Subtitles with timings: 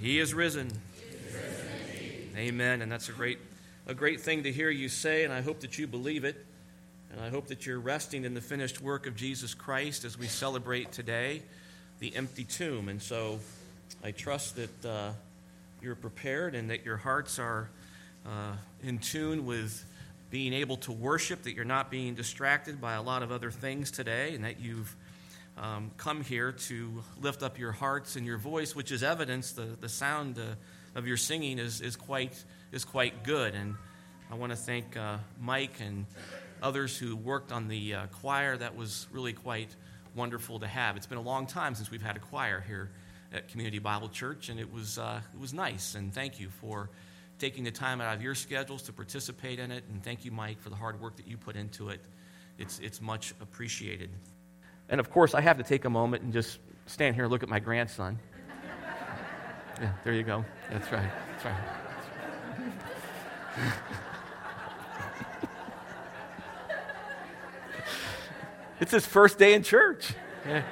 [0.00, 0.70] He is risen.
[2.36, 2.82] Amen.
[2.82, 3.38] And that's a great,
[3.86, 6.44] a great thing to hear you say, and I hope that you believe it.
[7.12, 10.26] And I hope that you're resting in the finished work of Jesus Christ as we
[10.26, 11.42] celebrate today
[12.00, 12.88] the empty tomb.
[12.88, 13.38] And so
[14.02, 15.12] I trust that uh,
[15.80, 17.68] you're prepared and that your hearts are
[18.26, 19.84] uh, in tune with
[20.30, 23.92] being able to worship, that you're not being distracted by a lot of other things
[23.92, 24.96] today, and that you've
[25.56, 29.76] um, come here to lift up your hearts and your voice, which is evidence the,
[29.80, 30.54] the sound uh,
[30.94, 33.54] of your singing is, is, quite, is quite good.
[33.54, 33.76] And
[34.30, 36.06] I want to thank uh, Mike and
[36.62, 38.56] others who worked on the uh, choir.
[38.56, 39.68] That was really quite
[40.14, 40.96] wonderful to have.
[40.96, 42.90] It's been a long time since we've had a choir here
[43.32, 45.94] at Community Bible Church, and it was, uh, it was nice.
[45.94, 46.90] And thank you for
[47.38, 49.84] taking the time out of your schedules to participate in it.
[49.90, 52.00] And thank you, Mike, for the hard work that you put into it.
[52.58, 54.10] It's, it's much appreciated.
[54.88, 57.42] And of course, I have to take a moment and just stand here and look
[57.42, 58.18] at my grandson.
[59.80, 60.44] yeah, there you go.
[60.70, 61.10] That's right.
[61.30, 61.64] That's right.
[63.56, 63.74] That's right.
[68.80, 70.12] it's his first day in church.
[70.46, 70.62] Yeah.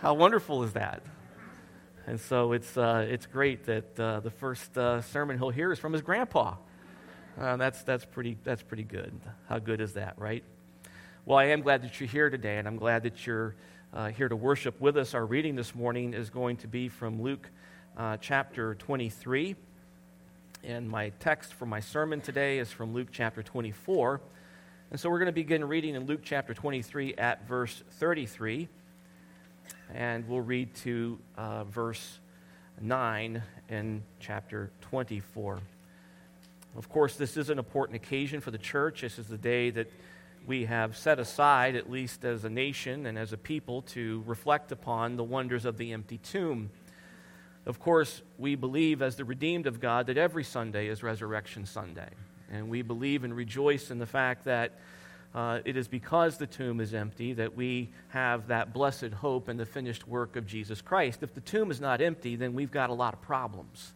[0.00, 1.02] How wonderful is that?
[2.06, 5.78] And so it's, uh, it's great that uh, the first uh, sermon he'll hear is
[5.78, 6.56] from his grandpa.
[7.38, 9.12] Uh, that's, that's, pretty, that's pretty good.
[9.48, 10.42] How good is that, right?
[11.26, 13.54] Well, I am glad that you're here today, and I'm glad that you're
[13.92, 15.12] uh, here to worship with us.
[15.12, 17.50] Our reading this morning is going to be from Luke
[17.94, 19.54] uh, chapter 23.
[20.64, 24.22] And my text for my sermon today is from Luke chapter 24.
[24.90, 28.68] And so we're going to begin reading in Luke chapter 23 at verse 33
[29.92, 32.18] and we'll read to uh, verse
[32.80, 35.60] 9 in chapter 24.
[36.76, 39.02] Of course, this is an important occasion for the church.
[39.02, 39.90] This is the day that
[40.50, 44.72] we have set aside, at least as a nation and as a people, to reflect
[44.72, 46.70] upon the wonders of the empty tomb.
[47.66, 52.08] Of course, we believe, as the redeemed of God, that every Sunday is Resurrection Sunday.
[52.50, 54.72] And we believe and rejoice in the fact that
[55.36, 59.56] uh, it is because the tomb is empty that we have that blessed hope in
[59.56, 61.22] the finished work of Jesus Christ.
[61.22, 63.92] If the tomb is not empty, then we've got a lot of problems.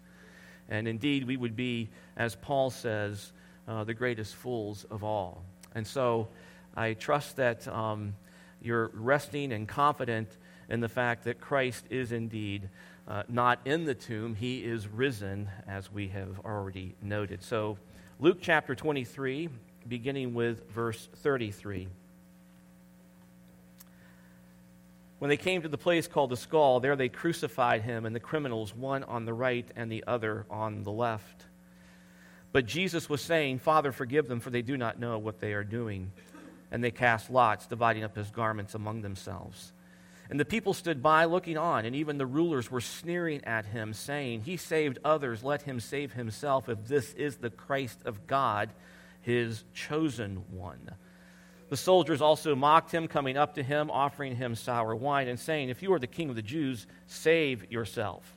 [0.69, 3.33] And indeed, we would be, as Paul says,
[3.67, 5.43] uh, the greatest fools of all.
[5.75, 6.29] And so
[6.75, 8.15] I trust that um,
[8.61, 10.29] you're resting and confident
[10.69, 12.69] in the fact that Christ is indeed
[13.07, 17.43] uh, not in the tomb, he is risen, as we have already noted.
[17.43, 17.77] So,
[18.19, 19.51] Luke chapter 23
[19.87, 21.89] beginning with verse 33.
[25.19, 28.21] When they came to the place called the skull, there they crucified him and the
[28.21, 31.45] criminals, one on the right and the other on the left.
[32.53, 35.65] But Jesus was saying, Father, forgive them, for they do not know what they are
[35.65, 36.13] doing.
[36.71, 39.73] And they cast lots, dividing up his garments among themselves.
[40.31, 43.93] And the people stood by looking on, and even the rulers were sneering at him,
[43.93, 48.71] saying, He saved others, let him save himself, if this is the Christ of God
[49.25, 50.91] his chosen one.
[51.71, 55.71] The soldiers also mocked him, coming up to him, offering him sour wine, and saying,
[55.71, 58.37] If you are the king of the Jews, save yourself.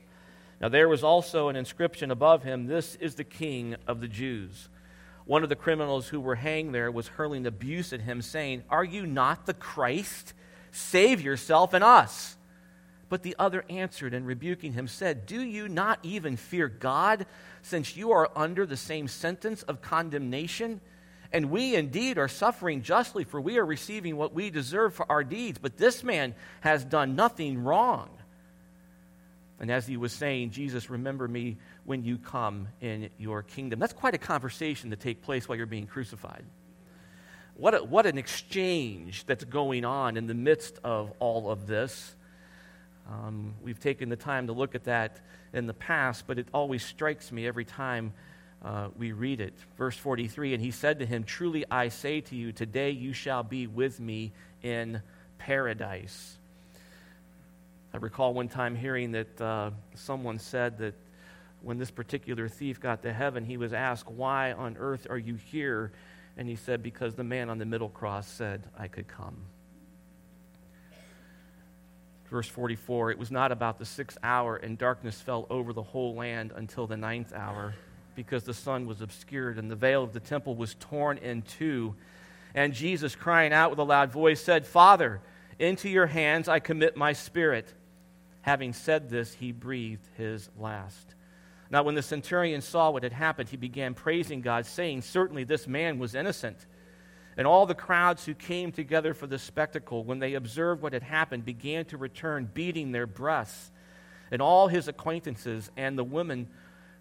[0.60, 4.70] Now there was also an inscription above him, This is the king of the Jews.
[5.28, 8.84] One of the criminals who were hanged there was hurling abuse at him, saying, Are
[8.84, 10.34] you not the Christ?
[10.72, 12.38] Save yourself and us.
[13.10, 17.26] But the other answered and rebuking him said, Do you not even fear God,
[17.62, 20.80] since you are under the same sentence of condemnation?
[21.34, 25.26] And we indeed are suffering justly, for we are receiving what we deserve for our
[25.26, 25.60] deeds.
[25.62, 28.10] But this man has done nothing wrong.
[29.60, 33.80] And as he was saying, Jesus, remember me when you come in your kingdom.
[33.80, 36.44] That's quite a conversation to take place while you're being crucified.
[37.56, 42.14] What, a, what an exchange that's going on in the midst of all of this.
[43.10, 45.22] Um, we've taken the time to look at that
[45.54, 48.12] in the past, but it always strikes me every time
[48.66, 49.54] uh, we read it.
[49.78, 53.44] Verse 43 And he said to him, Truly I say to you, today you shall
[53.44, 55.02] be with me in
[55.38, 56.36] paradise.
[57.94, 60.94] I recall one time hearing that uh, someone said that
[61.62, 65.36] when this particular thief got to heaven, he was asked, Why on earth are you
[65.36, 65.92] here?
[66.38, 69.38] And he said, Because the man on the middle cross said I could come.
[72.30, 76.14] Verse 44 it was not about the sixth hour and darkness fell over the whole
[76.16, 77.74] land until the ninth hour
[78.16, 81.96] because the sun was obscured and the veil of the temple was torn in two.
[82.54, 85.22] And jesus crying out with a loud voice said father
[85.58, 87.74] into your hands i commit my spirit.
[88.42, 91.16] Having said this he breathed his last
[91.70, 95.68] now when the centurion saw what had happened he began praising god saying certainly this
[95.68, 96.66] man was innocent
[97.38, 101.04] and all the crowds who came together for the spectacle, when they observed what had
[101.04, 103.72] happened, began to return, beating their breasts.
[104.32, 106.48] And all his acquaintances and the women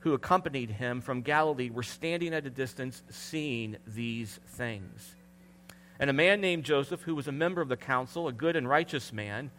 [0.01, 5.17] who accompanied him from Galilee were standing at a distance seeing these things.
[5.99, 8.69] And a man named Joseph, who was a member of the council, a good and
[8.69, 9.51] righteous man,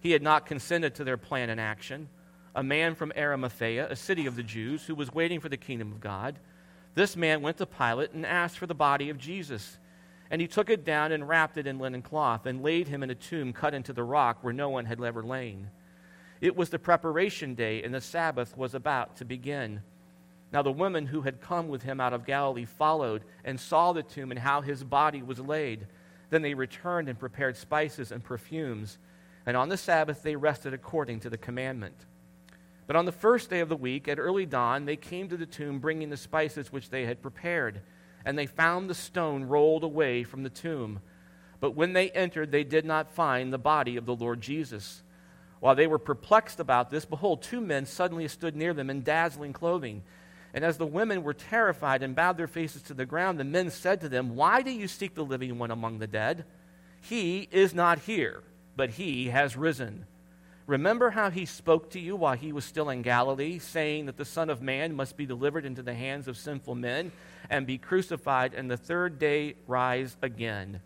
[0.00, 2.08] he had not consented to their plan and action,
[2.54, 5.92] a man from Arimathea, a city of the Jews, who was waiting for the kingdom
[5.92, 6.38] of God.
[6.94, 9.78] This man went to Pilate and asked for the body of Jesus.
[10.30, 13.10] And he took it down and wrapped it in linen cloth and laid him in
[13.10, 15.70] a tomb cut into the rock where no one had ever lain.
[16.40, 19.82] It was the preparation day, and the Sabbath was about to begin.
[20.52, 24.02] Now, the women who had come with him out of Galilee followed and saw the
[24.02, 25.86] tomb and how his body was laid.
[26.28, 28.98] Then they returned and prepared spices and perfumes.
[29.46, 31.94] And on the Sabbath they rested according to the commandment.
[32.92, 35.46] But on the first day of the week, at early dawn, they came to the
[35.46, 37.80] tomb bringing the spices which they had prepared.
[38.22, 41.00] And they found the stone rolled away from the tomb.
[41.58, 45.02] But when they entered, they did not find the body of the Lord Jesus.
[45.58, 49.54] While they were perplexed about this, behold, two men suddenly stood near them in dazzling
[49.54, 50.02] clothing.
[50.52, 53.70] And as the women were terrified and bowed their faces to the ground, the men
[53.70, 56.44] said to them, Why do you seek the living one among the dead?
[57.00, 58.42] He is not here,
[58.76, 60.04] but he has risen.
[60.66, 64.24] Remember how he spoke to you while he was still in Galilee, saying that the
[64.24, 67.10] Son of Man must be delivered into the hands of sinful men
[67.50, 70.80] and be crucified, and the third day rise again.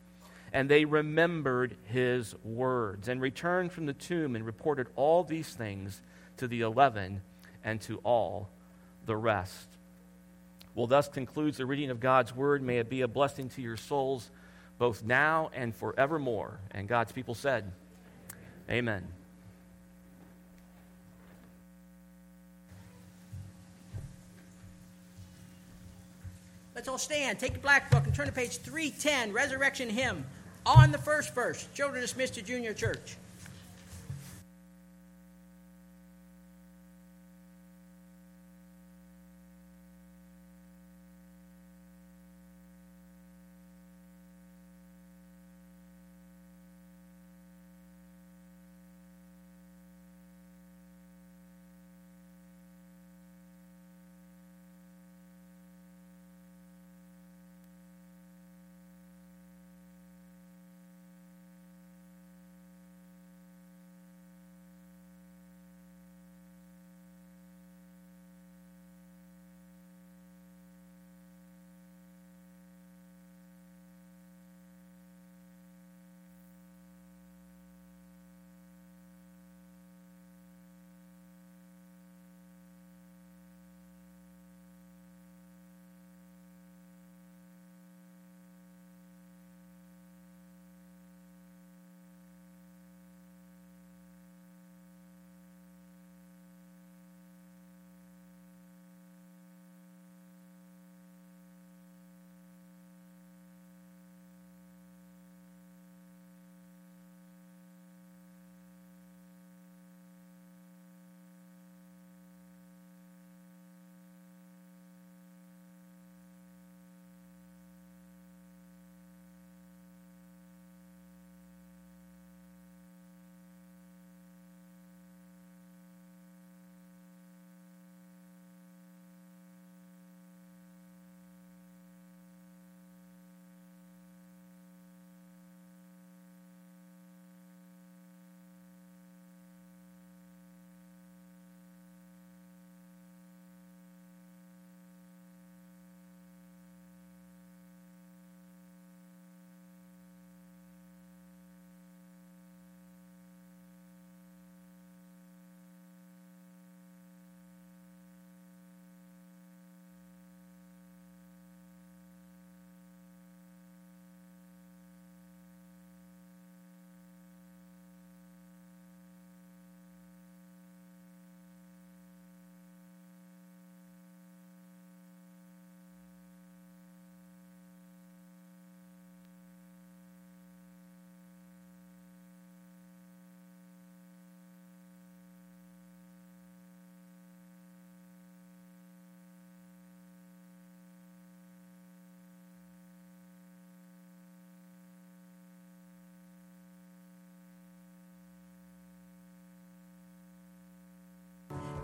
[0.53, 6.01] And they remembered his words and returned from the tomb and reported all these things
[6.39, 7.21] to the eleven
[7.63, 8.49] and to all
[9.05, 9.69] the rest.
[10.75, 12.63] Well, thus concludes the reading of God's word.
[12.63, 14.31] May it be a blessing to your souls,
[14.79, 16.61] both now and forevermore.
[16.71, 17.73] And God's people said,
[18.71, 19.07] Amen.
[26.87, 27.41] Let's all stand.
[27.41, 30.25] Take the black book and turn to page 310, Resurrection Hymn,
[30.65, 31.67] on the first verse.
[31.75, 33.17] Children dismissed to junior church.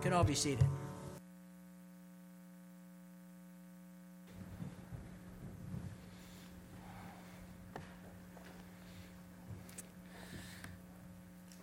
[0.02, 0.66] Can all be seated.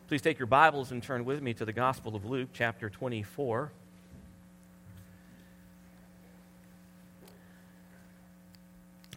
[0.07, 3.73] Please take your Bibles and turn with me to the Gospel of Luke, chapter 24.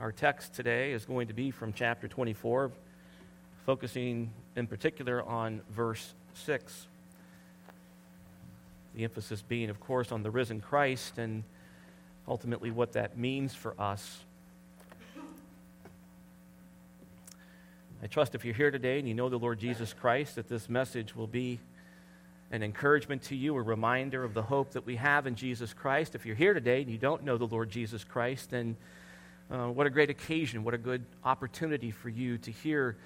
[0.00, 2.73] Our text today is going to be from chapter 24,
[3.64, 6.88] focusing in particular on verse 6.
[8.94, 11.44] The emphasis being, of course, on the risen Christ and
[12.28, 14.20] ultimately what that means for us.
[18.02, 20.68] I trust if you're here today and you know the Lord Jesus Christ, that this
[20.68, 21.61] message will be
[22.50, 26.14] an encouragement to you, a reminder of the hope that we have in Jesus Christ.
[26.14, 28.76] If you're here today and you don't know the Lord Jesus Christ, then
[29.50, 32.96] uh, what a great occasion, what a good opportunity for you to hear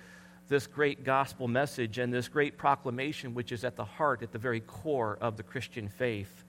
[0.49, 4.39] this great gospel message and this great proclamation, which is at the heart, at the
[4.39, 6.45] very core of the Christian faith.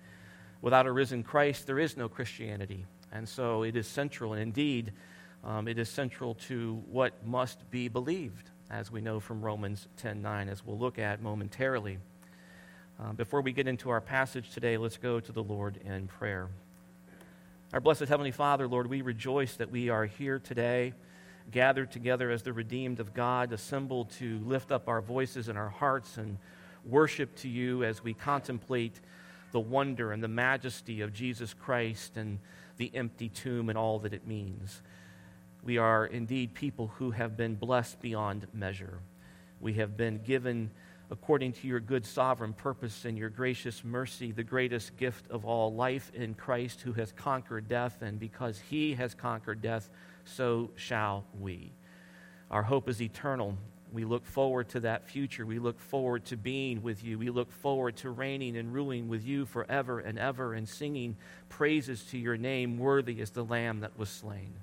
[0.61, 2.85] Without a risen Christ, there is no Christianity.
[3.11, 4.93] And so it is central, and indeed,
[5.43, 10.49] um, it is central to what must be believed, as we know from Romans 10:9,
[10.49, 11.99] as we'll look at momentarily.
[12.99, 16.49] Uh, before we get into our passage today, let's go to the Lord in prayer.
[17.73, 20.93] Our blessed Heavenly Father, Lord, we rejoice that we are here today,
[21.51, 25.69] gathered together as the redeemed of God, assembled to lift up our voices and our
[25.69, 26.37] hearts and
[26.85, 28.99] worship to you as we contemplate
[29.51, 32.39] the wonder and the majesty of Jesus Christ and
[32.77, 34.81] the empty tomb and all that it means.
[35.63, 38.99] We are indeed people who have been blessed beyond measure.
[39.59, 40.71] We have been given,
[41.09, 45.73] according to your good sovereign purpose and your gracious mercy, the greatest gift of all
[45.73, 49.89] life in Christ who has conquered death, and because he has conquered death,
[50.27, 51.71] so shall we.
[52.51, 53.57] Our hope is eternal.
[53.91, 55.45] We look forward to that future.
[55.45, 57.17] We look forward to being with you.
[57.17, 61.15] We look forward to reigning and ruling with you forever and ever and singing
[61.49, 64.53] praises to your name, worthy as the Lamb that was slain.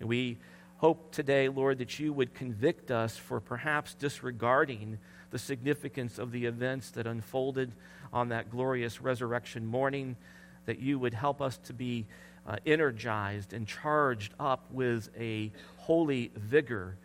[0.00, 0.38] And we
[0.78, 4.98] hope today, Lord, that you would convict us for perhaps disregarding
[5.30, 7.72] the significance of the events that unfolded
[8.12, 10.16] on that glorious resurrection morning,
[10.66, 12.06] that you would help us to be
[12.46, 16.96] uh, energized and charged up with a holy vigor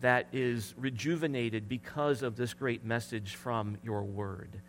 [0.00, 4.60] that is rejuvenated because of this great message from your word.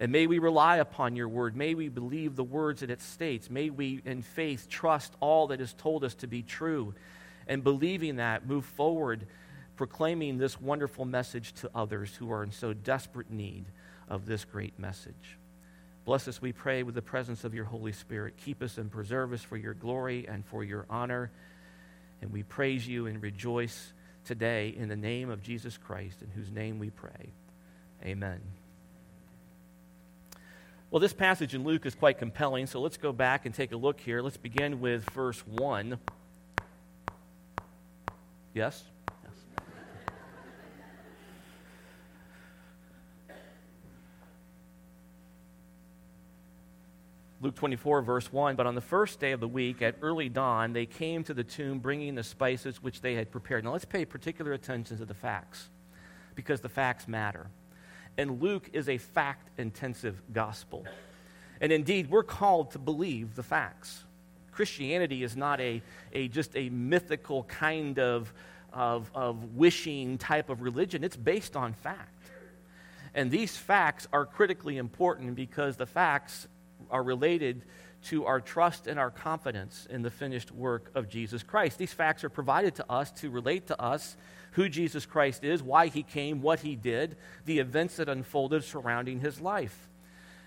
[0.00, 1.56] And may we rely upon your word.
[1.56, 3.48] May we believe the words that it states.
[3.48, 6.94] May we, in faith, trust all that is told us to be true.
[7.46, 9.26] And believing that, move forward,
[9.76, 13.66] proclaiming this wonderful message to others who are in so desperate need
[14.08, 15.38] of this great message.
[16.04, 18.34] Bless us, we pray, with the presence of your Holy Spirit.
[18.44, 21.30] Keep us and preserve us for your glory and for your honor.
[22.20, 23.92] And we praise you and rejoice
[24.24, 27.32] today in the name of Jesus Christ, in whose name we pray.
[28.04, 28.40] Amen.
[30.90, 33.76] Well, this passage in Luke is quite compelling, so let's go back and take a
[33.76, 34.20] look here.
[34.20, 35.98] Let's begin with verse 1.
[38.52, 38.84] Yes?
[47.44, 50.72] Luke 24, verse 1 But on the first day of the week, at early dawn,
[50.72, 53.62] they came to the tomb bringing the spices which they had prepared.
[53.62, 55.68] Now let's pay particular attention to the facts,
[56.34, 57.46] because the facts matter
[58.16, 60.86] and Luke is a fact intensive gospel.
[61.60, 64.04] And indeed, we're called to believe the facts.
[64.52, 65.82] Christianity is not a,
[66.12, 68.32] a just a mythical kind of,
[68.72, 72.10] of, of wishing type of religion, it's based on fact.
[73.16, 76.48] And these facts are critically important because the facts
[76.94, 77.64] are related
[78.04, 81.76] to our trust and our confidence in the finished work of Jesus Christ.
[81.76, 84.16] These facts are provided to us to relate to us
[84.52, 89.20] who Jesus Christ is, why he came, what he did, the events that unfolded surrounding
[89.20, 89.88] his life.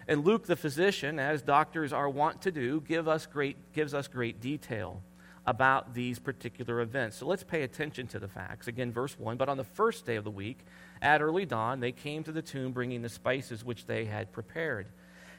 [0.07, 4.07] And Luke, the physician, as doctors are wont to do, give us great, gives us
[4.07, 5.01] great detail
[5.45, 7.17] about these particular events.
[7.17, 8.67] So let's pay attention to the facts.
[8.67, 10.59] Again, verse 1 But on the first day of the week,
[11.01, 14.87] at early dawn, they came to the tomb bringing the spices which they had prepared.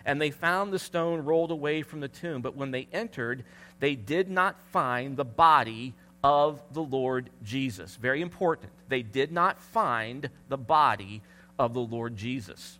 [0.09, 2.41] And they found the stone rolled away from the tomb.
[2.41, 3.45] But when they entered,
[3.79, 5.93] they did not find the body
[6.25, 7.95] of the Lord Jesus.
[7.97, 8.73] Very important.
[8.89, 11.21] They did not find the body
[11.59, 12.79] of the Lord Jesus.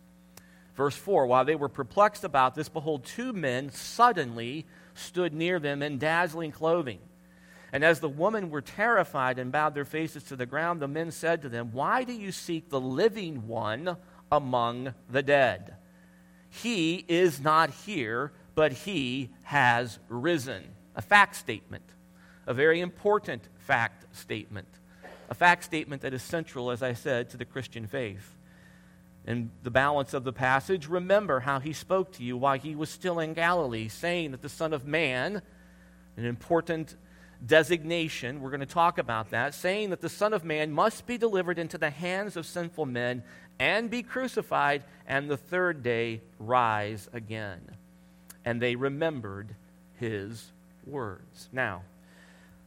[0.73, 5.83] Verse 4 While they were perplexed about this, behold, two men suddenly stood near them
[5.83, 6.97] in dazzling clothing.
[7.71, 11.11] And as the women were terrified and bowed their faces to the ground, the men
[11.11, 13.97] said to them, Why do you seek the living one
[14.31, 15.75] among the dead?
[16.49, 20.63] He is not here, but he has risen.
[20.95, 21.83] A fact statement
[22.49, 24.67] a very important fact statement,
[25.29, 28.35] a fact statement that is central, as I said, to the Christian faith.
[29.27, 32.89] In the balance of the passage, remember how he spoke to you while he was
[32.89, 35.43] still in Galilee, saying that the Son of Man,
[36.17, 36.95] an important
[37.45, 41.19] designation, we're going to talk about that, saying that the Son of Man must be
[41.19, 43.23] delivered into the hands of sinful men
[43.59, 47.61] and be crucified, and the third day rise again.
[48.45, 49.53] And they remembered
[49.99, 50.51] his
[50.85, 51.49] words.
[51.51, 51.83] Now,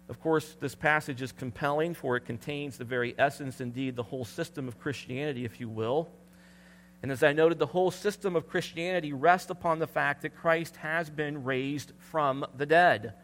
[0.09, 4.27] of course, this passage is compelling, for it contains the very essence, indeed, the whole
[4.27, 6.11] system of Christianity, if you will.
[7.03, 10.77] And as I noted, the whole system of Christianity rests upon the fact that Christ
[10.77, 13.15] has been raised from the dead.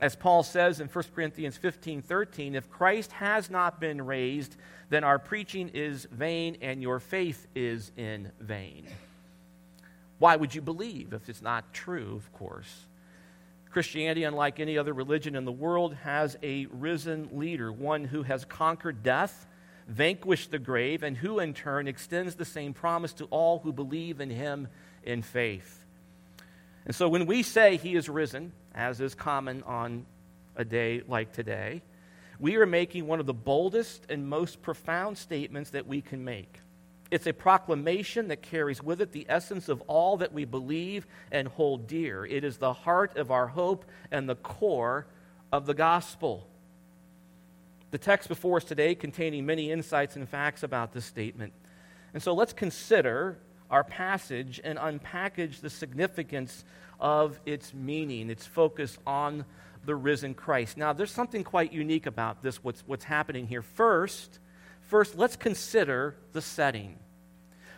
[0.00, 4.56] As Paul says in 1 Corinthians 15 13, if Christ has not been raised,
[4.90, 8.86] then our preaching is vain and your faith is in vain.
[10.18, 12.86] Why would you believe if it's not true, of course?
[13.70, 18.44] Christianity, unlike any other religion in the world, has a risen leader, one who has
[18.46, 19.46] conquered death,
[19.86, 24.20] vanquished the grave, and who in turn extends the same promise to all who believe
[24.20, 24.68] in him
[25.02, 25.84] in faith.
[26.86, 30.06] And so when we say he is risen, as is common on
[30.54, 31.82] a day like today,
[32.38, 36.60] we are making one of the boldest and most profound statements that we can make.
[37.10, 41.48] It's a proclamation that carries with it the essence of all that we believe and
[41.48, 42.26] hold dear.
[42.26, 45.06] It is the heart of our hope and the core
[45.52, 46.46] of the gospel.
[47.92, 51.52] The text before us today containing many insights and facts about this statement.
[52.12, 53.38] And so let's consider
[53.70, 56.64] our passage and unpackage the significance
[57.00, 59.44] of its meaning, its focus on
[59.84, 60.76] the risen Christ.
[60.76, 63.62] Now, there's something quite unique about this, what's, what's happening here.
[63.62, 64.38] First,
[64.82, 66.98] first, let's consider the setting.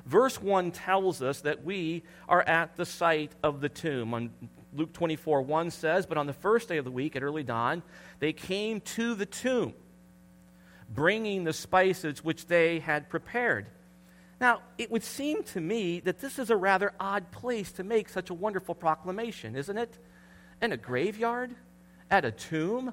[0.04, 4.14] Verse 1 tells us that we are at the site of the tomb.
[4.14, 4.30] On
[4.72, 7.82] Luke 24 1 says, But on the first day of the week at early dawn,
[8.18, 9.74] they came to the tomb,
[10.88, 13.68] bringing the spices which they had prepared.
[14.40, 18.08] Now, it would seem to me that this is a rather odd place to make
[18.08, 19.98] such a wonderful proclamation, isn't it?
[20.62, 21.54] In a graveyard?
[22.10, 22.92] at a tomb?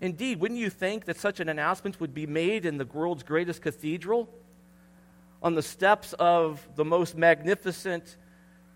[0.00, 3.62] Indeed, wouldn't you think that such an announcement would be made in the world's greatest
[3.62, 4.28] cathedral?
[5.42, 8.16] On the steps of the most magnificent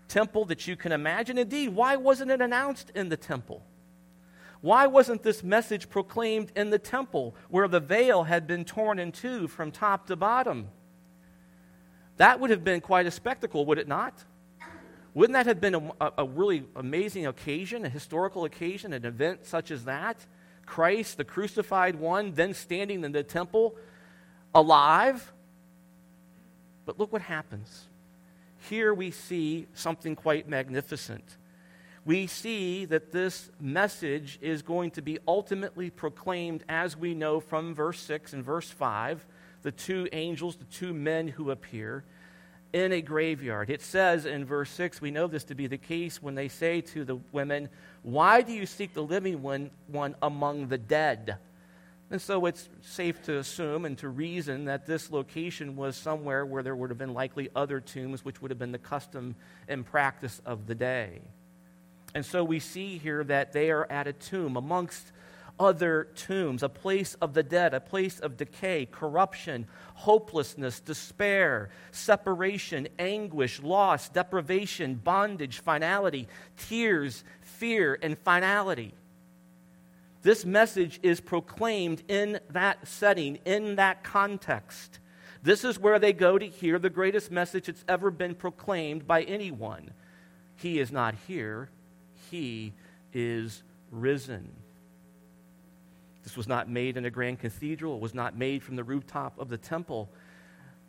[0.07, 1.37] temple that you can imagine?
[1.37, 3.63] Indeed, why wasn't it announced in the temple?
[4.61, 9.11] Why wasn't this message proclaimed in the temple where the veil had been torn in
[9.11, 10.69] two from top to bottom?
[12.19, 14.13] That would have been quite a spectacle, would it not?
[15.13, 19.71] Wouldn't that have been a, a, really amazing occasion, a historical occasion, an event such
[19.71, 20.17] as that?
[20.65, 23.77] Christ, the crucified one, then standing in the temple
[24.53, 25.31] alive?
[26.85, 27.85] But look what happens.
[28.69, 31.37] Here we see something quite magnificent.
[32.03, 37.73] We see that this message is going to be ultimately proclaimed, as we know from
[37.73, 39.25] verse 6 and verse 5,
[39.61, 42.03] the two angels, the two men who appear
[42.71, 43.69] in a graveyard.
[43.69, 46.81] It says in verse 6, we know this to be the case when they say
[46.81, 47.69] to the women,
[48.03, 51.37] Why do you seek the living one, one among the dead?
[52.11, 56.63] And so it's safe to assume and to reason that this location was somewhere where
[56.63, 59.35] there would have been likely other tombs, which would have been the custom
[59.67, 61.21] and practice of the day.
[62.15, 65.11] And so we see here that they are at a tomb amongst
[65.59, 72.87] other tombs, a place of the dead, a place of decay, corruption, hopelessness, despair, separation,
[72.97, 78.93] anguish, loss, deprivation, bondage, finality, tears, fear, and finality.
[80.21, 84.99] This message is proclaimed in that setting, in that context.
[85.41, 89.23] This is where they go to hear the greatest message that's ever been proclaimed by
[89.23, 89.91] anyone.
[90.57, 91.69] He is not here,
[92.29, 92.73] he
[93.13, 94.51] is risen.
[96.23, 99.39] This was not made in a grand cathedral, it was not made from the rooftop
[99.39, 100.09] of the temple,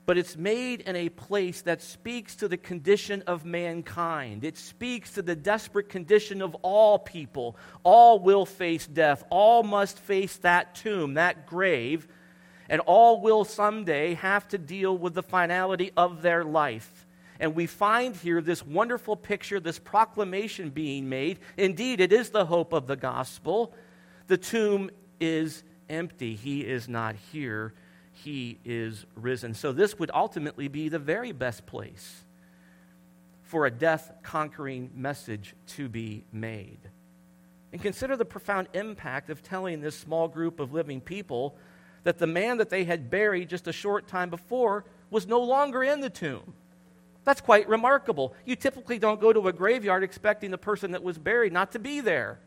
[0.06, 4.42] but it's made in a place that speaks to the condition of mankind.
[4.44, 7.56] It speaks to the desperate condition of all people.
[7.84, 12.08] All will face death, all must face that tomb, that grave,
[12.68, 17.06] and all will someday have to deal with the finality of their life.
[17.38, 21.38] And we find here this wonderful picture, this proclamation being made.
[21.56, 23.74] Indeed, it is the hope of the gospel.
[24.26, 24.90] The tomb
[25.20, 26.34] is empty.
[26.34, 27.74] He is not here.
[28.12, 29.54] He is risen.
[29.54, 32.24] So, this would ultimately be the very best place
[33.42, 36.78] for a death conquering message to be made.
[37.72, 41.56] And consider the profound impact of telling this small group of living people
[42.02, 45.82] that the man that they had buried just a short time before was no longer
[45.82, 46.54] in the tomb.
[47.24, 48.34] That's quite remarkable.
[48.44, 51.78] You typically don't go to a graveyard expecting the person that was buried not to
[51.78, 52.40] be there.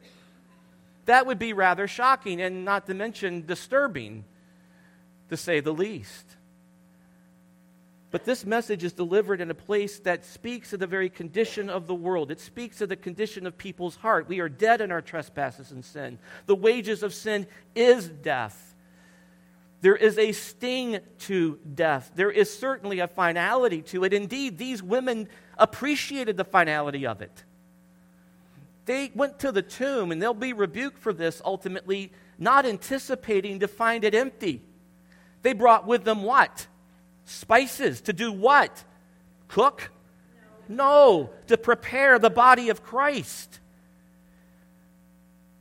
[1.06, 4.26] That would be rather shocking and not to mention disturbing,
[5.30, 6.38] to say the least.
[8.14, 11.88] But this message is delivered in a place that speaks of the very condition of
[11.88, 12.30] the world.
[12.30, 14.30] It speaks of the condition of people's heart.
[14.30, 16.20] We are dead in our trespasses and sin.
[16.46, 18.76] The wages of sin is death.
[19.82, 22.12] There is a sting to death.
[22.16, 24.14] There is certainly a finality to it.
[24.14, 27.44] Indeed, these women appreciated the finality of it.
[28.86, 33.68] They went to the tomb, and they'll be rebuked for this ultimately, not anticipating to
[33.68, 34.62] find it empty.
[35.42, 36.68] They brought with them what?
[37.26, 38.02] Spices.
[38.02, 38.84] To do what?
[39.48, 39.92] Cook?
[40.68, 43.60] No, to prepare the body of Christ.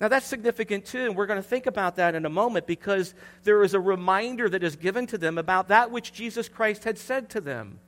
[0.01, 3.15] Now, that's significant too, and we're going to think about that in a moment because
[3.45, 6.99] there is a reminder that is given to them about that which Jesus Christ had
[6.99, 7.79] said to them.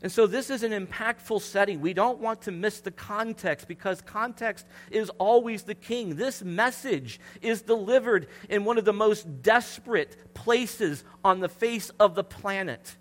[0.00, 1.80] And so, this is an impactful setting.
[1.80, 6.14] We don't want to miss the context because context is always the king.
[6.14, 12.14] This message is delivered in one of the most desperate places on the face of
[12.14, 12.96] the planet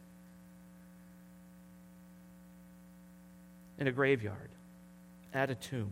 [3.77, 4.49] in a graveyard,
[5.33, 5.91] at a tomb.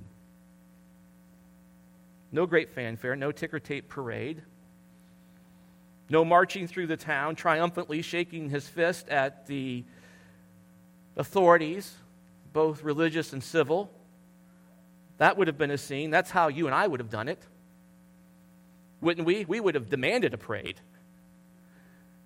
[2.31, 4.41] No great fanfare, no ticker tape parade,
[6.09, 9.83] no marching through the town, triumphantly shaking his fist at the
[11.17, 11.93] authorities,
[12.53, 13.91] both religious and civil.
[15.17, 16.09] That would have been a scene.
[16.09, 17.41] That's how you and I would have done it.
[19.01, 19.45] Wouldn't we?
[19.45, 20.79] We would have demanded a parade.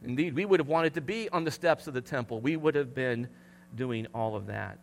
[0.04, 2.40] Indeed, we would have wanted to be on the steps of the temple.
[2.40, 3.28] We would have been
[3.76, 4.80] doing all of that.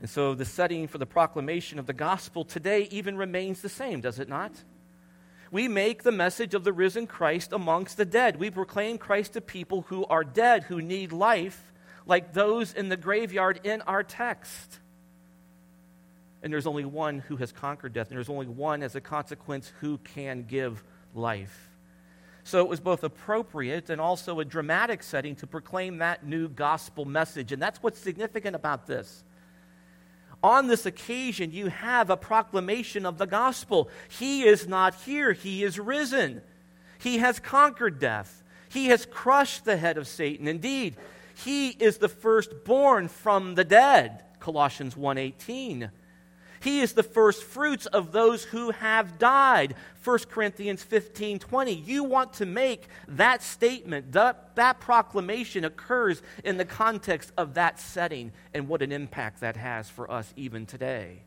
[0.00, 4.00] And so the setting for the proclamation of the gospel today even remains the same,
[4.00, 4.52] does it not?
[5.50, 8.36] We make the message of the risen Christ amongst the dead.
[8.36, 11.69] We proclaim Christ to people who are dead, who need life,
[12.06, 14.78] like those in the graveyard in our text.
[16.42, 19.72] And there's only one who has conquered death, and there's only one, as a consequence,
[19.80, 20.82] who can give
[21.14, 21.68] life.
[22.44, 27.04] So it was both appropriate and also a dramatic setting to proclaim that new gospel
[27.04, 27.52] message.
[27.52, 29.22] And that's what's significant about this
[30.42, 33.90] on this occasion, you have a proclamation of the gospel.
[34.08, 36.42] He is not here, he is risen.
[36.98, 40.48] He has conquered death, he has crushed the head of Satan.
[40.48, 40.96] Indeed,
[41.44, 44.24] he is the firstborn from the dead.
[44.40, 45.90] Colossians 1:18.
[46.60, 49.74] He is the firstfruits of those who have died.
[50.02, 51.72] 1 Corinthians 15:20.
[51.72, 57.80] You want to make that statement, that, that proclamation occurs in the context of that
[57.80, 61.22] setting and what an impact that has for us even today.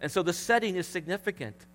[0.00, 1.66] And so the setting is significant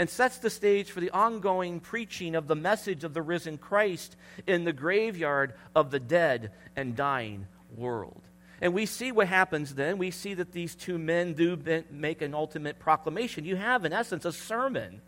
[0.00, 4.16] and sets the stage for the ongoing preaching of the message of the risen Christ
[4.46, 8.22] in the graveyard of the dead and dying world.
[8.62, 9.98] And we see what happens then.
[9.98, 13.44] We see that these two men do make an ultimate proclamation.
[13.44, 15.02] You have, in essence, a sermon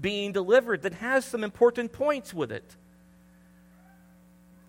[0.00, 2.76] being delivered that has some important points with it.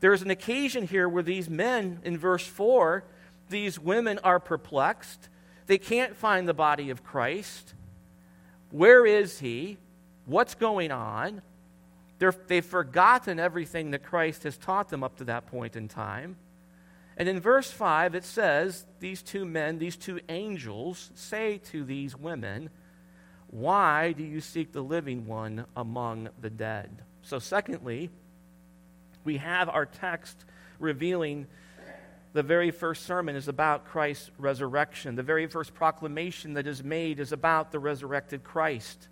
[0.01, 3.05] There's an occasion here where these men, in verse 4,
[3.49, 5.29] these women are perplexed.
[5.67, 7.73] They can't find the body of Christ.
[8.71, 9.77] Where is he?
[10.25, 11.41] What's going on?
[12.19, 16.38] they they've forgotten everything that Christ has taught them up to that point in time.
[17.17, 22.15] And in verse 5, it says, These two men, these two angels, say to these
[22.15, 22.69] women,
[23.47, 27.03] Why do you seek the living one among the dead?
[27.23, 28.10] So, secondly,
[29.23, 30.45] we have our text
[30.79, 31.47] revealing
[32.33, 35.15] the very first sermon is about Christ's resurrection.
[35.15, 39.07] The very first proclamation that is made is about the resurrected Christ.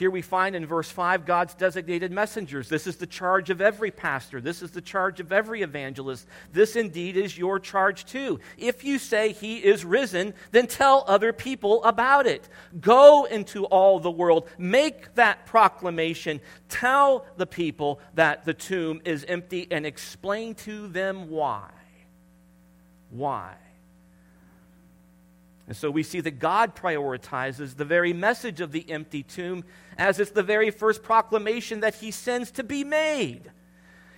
[0.00, 2.70] Here we find in verse 5 God's designated messengers.
[2.70, 4.40] This is the charge of every pastor.
[4.40, 6.26] This is the charge of every evangelist.
[6.54, 8.40] This indeed is your charge too.
[8.56, 12.48] If you say he is risen, then tell other people about it.
[12.80, 14.48] Go into all the world.
[14.56, 16.40] Make that proclamation.
[16.70, 21.68] Tell the people that the tomb is empty and explain to them why.
[23.10, 23.54] Why?
[25.66, 29.64] And so we see that God prioritizes the very message of the empty tomb
[29.96, 33.52] as it's the very first proclamation that he sends to be made.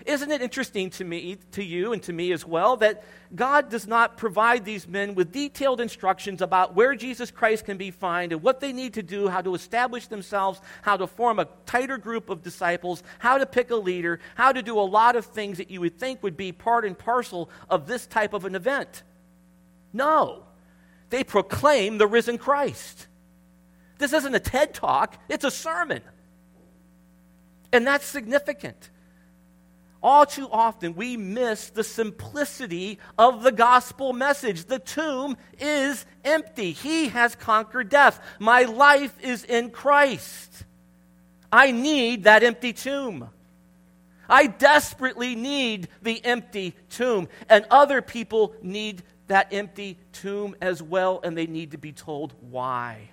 [0.06, 3.86] Isn't it interesting to me, to you, and to me as well, that God does
[3.86, 8.42] not provide these men with detailed instructions about where Jesus Christ can be found and
[8.42, 12.30] what they need to do, how to establish themselves, how to form a tighter group
[12.30, 15.70] of disciples, how to pick a leader, how to do a lot of things that
[15.70, 19.02] you would think would be part and parcel of this type of an event?
[19.92, 20.44] No.
[21.10, 23.06] They proclaim the risen Christ.
[23.98, 26.02] This isn't a TED talk, it's a sermon.
[27.72, 28.90] And that's significant.
[30.02, 34.64] All too often, we miss the simplicity of the gospel message.
[34.64, 36.72] The tomb is empty.
[36.72, 38.20] He has conquered death.
[38.40, 40.64] My life is in Christ.
[41.52, 43.30] I need that empty tomb.
[44.28, 51.20] I desperately need the empty tomb, and other people need that empty tomb as well,
[51.22, 53.10] and they need to be told why.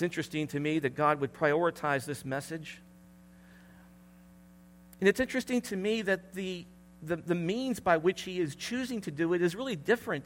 [0.00, 2.80] It's interesting to me that God would prioritize this message.
[4.98, 6.64] And it's interesting to me that the,
[7.02, 10.24] the, the means by which he is choosing to do it is really different.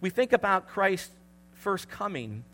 [0.00, 1.10] We think about Christ's
[1.54, 2.44] first coming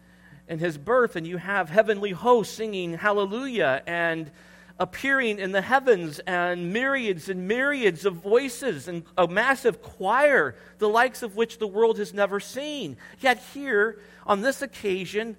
[0.48, 4.30] and his birth, and you have heavenly hosts singing hallelujah and
[4.78, 10.88] appearing in the heavens, and myriads and myriads of voices, and a massive choir, the
[10.88, 12.96] likes of which the world has never seen.
[13.20, 15.36] Yet, here, on this occasion,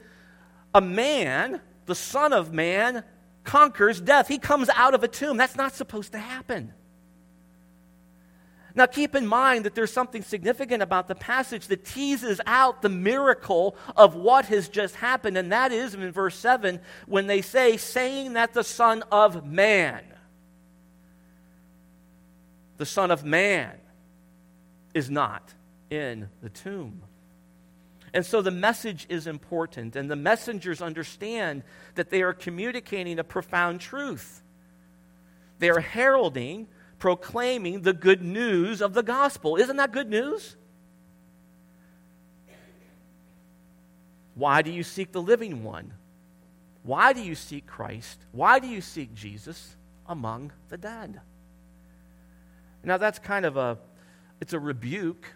[0.73, 3.03] a man, the Son of Man,
[3.43, 4.27] conquers death.
[4.27, 5.37] He comes out of a tomb.
[5.37, 6.73] That's not supposed to happen.
[8.75, 12.89] Now, keep in mind that there's something significant about the passage that teases out the
[12.89, 17.77] miracle of what has just happened, and that is in verse 7 when they say,
[17.77, 20.03] saying that the Son of Man,
[22.77, 23.71] the Son of Man,
[24.93, 25.55] is not
[25.89, 27.01] in the tomb.
[28.13, 31.63] And so the message is important, and the messengers understand
[31.95, 34.41] that they are communicating a profound truth.
[35.59, 36.67] They are heralding
[36.99, 39.55] proclaiming the good news of the gospel.
[39.55, 40.55] Isn't that good news?
[44.35, 45.93] Why do you seek the living one?
[46.83, 48.19] Why do you seek Christ?
[48.31, 49.75] Why do you seek Jesus
[50.07, 51.19] among the dead?
[52.83, 53.77] Now that's kind of a
[54.39, 55.33] it's a rebuke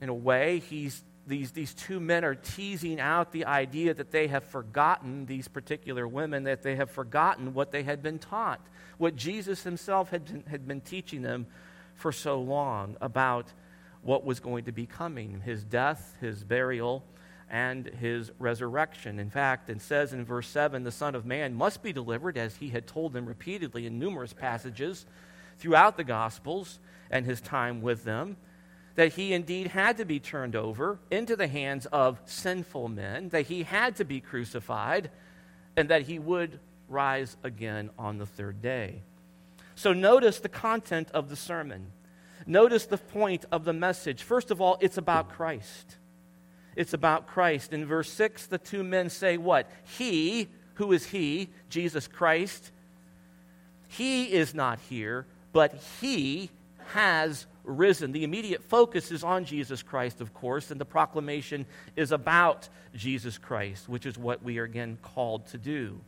[0.00, 0.60] in a way.
[0.60, 1.02] He's
[1.32, 6.06] these, these two men are teasing out the idea that they have forgotten, these particular
[6.06, 8.60] women, that they have forgotten what they had been taught
[9.02, 11.46] what Jesus himself had been, had been teaching them
[11.96, 13.52] for so long about
[14.02, 17.04] what was going to be coming his death, his burial,
[17.50, 19.18] and his resurrection.
[19.18, 22.56] In fact, it says in verse 7 the Son of Man must be delivered, as
[22.56, 25.04] he had told them repeatedly in numerous passages
[25.58, 26.78] throughout the Gospels
[27.10, 28.36] and his time with them.
[28.94, 33.46] That he indeed had to be turned over into the hands of sinful men, that
[33.46, 35.10] he had to be crucified,
[35.76, 39.02] and that he would rise again on the third day.
[39.74, 41.92] So notice the content of the sermon.
[42.46, 44.22] Notice the point of the message.
[44.22, 45.96] First of all, it's about Christ.
[46.76, 47.72] It's about Christ.
[47.72, 49.70] In verse 6, the two men say, What?
[49.84, 51.50] He, who is He?
[51.68, 52.70] Jesus Christ.
[53.88, 56.50] He is not here, but He
[56.92, 58.12] has risen.
[58.12, 63.38] The immediate focus is on Jesus Christ, of course, and the proclamation is about Jesus
[63.38, 66.00] Christ, which is what we are again called to do.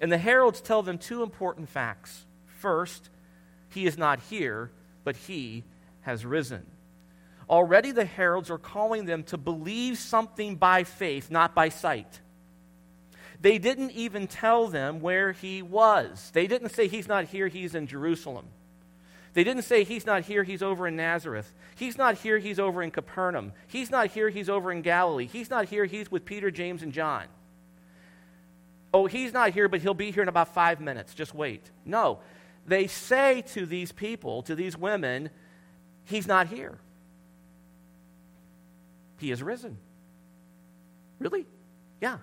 [0.00, 2.24] And the heralds tell them two important facts.
[2.60, 3.10] First,
[3.70, 4.70] he is not here,
[5.04, 5.64] but he
[6.02, 6.64] has risen.
[7.48, 12.20] Already the heralds are calling them to believe something by faith, not by sight.
[13.40, 16.30] They didn't even tell them where he was.
[16.32, 18.46] They didn't say he's not here, he's in Jerusalem.
[19.38, 21.54] They didn't say he's not here, he's over in Nazareth.
[21.76, 23.52] He's not here, he's over in Capernaum.
[23.68, 25.26] He's not here, he's over in Galilee.
[25.26, 27.24] He's not here, he's with Peter, James, and John
[28.92, 31.14] oh, he's not here, but he'll be here in about five minutes.
[31.14, 31.70] Just wait.
[31.84, 32.18] No.
[32.66, 35.30] They say to these people, to these women,
[36.04, 36.78] he's not here.
[39.18, 39.78] He has risen.
[41.18, 41.46] Really?
[42.00, 42.18] Yeah.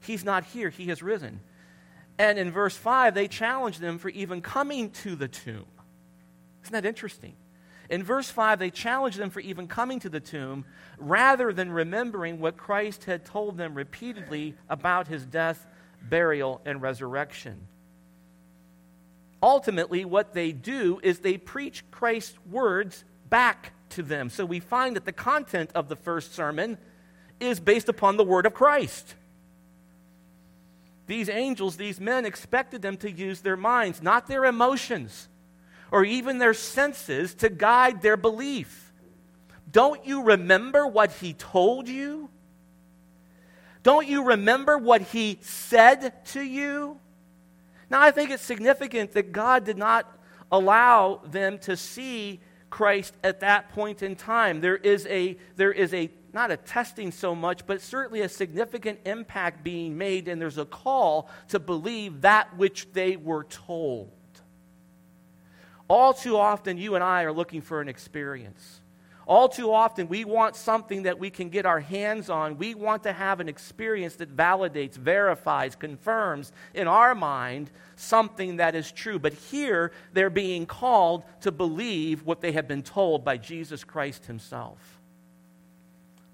[0.00, 0.70] He's not here.
[0.70, 1.40] He has risen.
[2.18, 5.66] And in verse 5, they challenge them for even coming to the tomb.
[6.62, 7.34] Isn't that interesting?
[7.90, 10.64] In verse 5, they challenge them for even coming to the tomb
[10.98, 15.66] rather than remembering what Christ had told them repeatedly about his death
[16.08, 17.68] burial, and resurrection.
[19.42, 24.30] Ultimately, what they do is they preach Christ's words back to them.
[24.30, 26.78] So we find that the content of the first sermon
[27.40, 29.14] is based upon the word of Christ.
[31.06, 35.28] These angels, these men, expected them to use their minds, not their emotions
[35.92, 38.92] or even their senses, to guide their belief.
[39.70, 42.30] Don't you remember what he told you?
[43.82, 46.98] Don't you remember what he said to you?
[47.90, 50.10] Now, I think it's significant that God did not
[50.50, 54.62] allow them to see Christ at that point in time.
[54.62, 59.00] There is a, there is a, not a testing so much, but certainly a significant
[59.04, 64.10] impact being made, and there's a call to believe that which they were told.
[65.88, 68.80] All too often, you and I are looking for an experience.
[69.26, 72.58] All too often, we want something that we can get our hands on.
[72.58, 78.74] We want to have an experience that validates, verifies, confirms in our mind something that
[78.74, 79.18] is true.
[79.18, 84.26] But here, they're being called to believe what they have been told by Jesus Christ
[84.26, 85.00] Himself.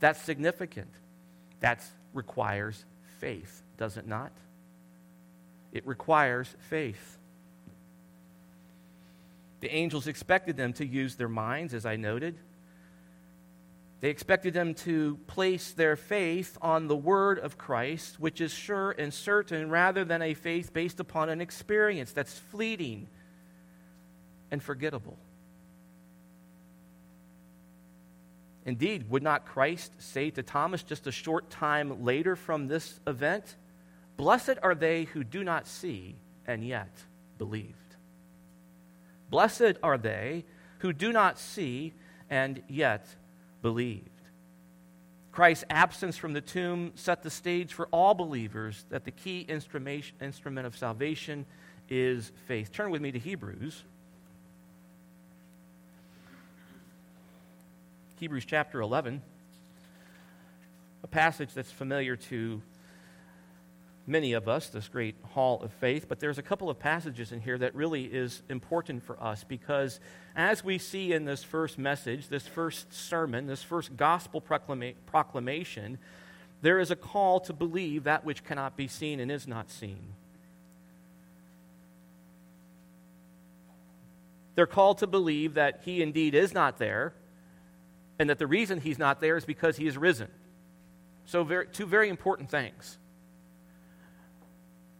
[0.00, 0.90] That's significant.
[1.60, 1.84] That
[2.14, 2.84] requires
[3.18, 4.32] faith, does it not?
[5.72, 7.17] It requires faith.
[9.60, 12.38] The angels expected them to use their minds, as I noted.
[14.00, 18.92] They expected them to place their faith on the word of Christ, which is sure
[18.92, 23.08] and certain, rather than a faith based upon an experience that's fleeting
[24.52, 25.18] and forgettable.
[28.64, 33.56] Indeed, would not Christ say to Thomas just a short time later from this event,
[34.16, 36.16] Blessed are they who do not see
[36.46, 36.90] and yet
[37.38, 37.87] believed?
[39.30, 40.44] Blessed are they
[40.78, 41.92] who do not see
[42.30, 43.06] and yet
[43.62, 44.10] believed.
[45.32, 50.66] Christ's absence from the tomb set the stage for all believers that the key instrument
[50.66, 51.46] of salvation
[51.88, 52.72] is faith.
[52.72, 53.84] Turn with me to Hebrews.
[58.18, 59.22] Hebrews chapter 11,
[61.04, 62.60] a passage that's familiar to
[64.08, 67.40] many of us, this great hall of faith, but there's a couple of passages in
[67.40, 70.00] here that really is important for us because
[70.34, 75.98] as we see in this first message, this first sermon, this first gospel proclama- proclamation,
[76.62, 80.14] there is a call to believe that which cannot be seen and is not seen.
[84.54, 87.14] They're called to believe that he indeed is not there,
[88.18, 90.28] and that the reason he's not there is because he is risen.
[91.26, 92.98] So, very, two very important things.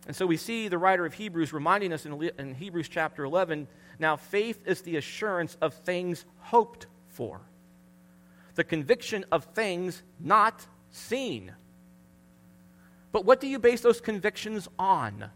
[0.09, 3.68] And so we see the writer of Hebrews reminding us in, in Hebrews chapter 11
[3.99, 7.40] now, faith is the assurance of things hoped for,
[8.55, 11.53] the conviction of things not seen.
[13.11, 15.31] But what do you base those convictions on?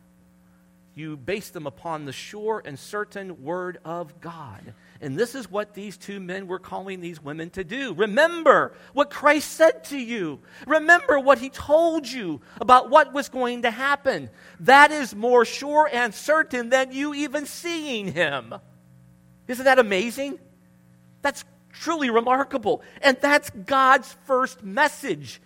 [0.94, 4.74] You base them upon the sure and certain Word of God.
[5.00, 7.94] And this is what these two men were calling these women to do.
[7.94, 10.40] Remember what Christ said to you.
[10.66, 14.28] Remember what he told you about what was going to happen.
[14.60, 18.54] That is more sure and certain than you even seeing him.
[19.48, 20.38] Isn't that amazing?
[21.22, 22.82] That's truly remarkable.
[23.00, 25.40] And that's God's first message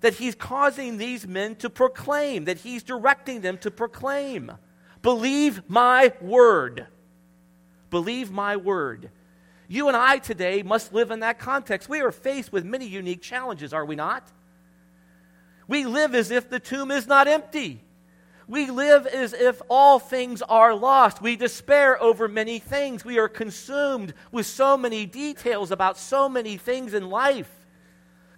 [0.00, 4.52] that he's causing these men to proclaim, that he's directing them to proclaim.
[5.06, 6.88] Believe my word.
[7.90, 9.12] Believe my word.
[9.68, 11.88] You and I today must live in that context.
[11.88, 14.28] We are faced with many unique challenges, are we not?
[15.68, 17.84] We live as if the tomb is not empty.
[18.48, 21.22] We live as if all things are lost.
[21.22, 23.04] We despair over many things.
[23.04, 27.52] We are consumed with so many details about so many things in life.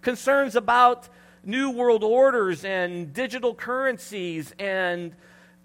[0.03, 1.09] Concerns about
[1.43, 5.15] new world orders and digital currencies and